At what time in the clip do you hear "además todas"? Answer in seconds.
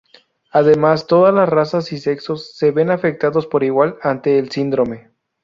0.49-1.31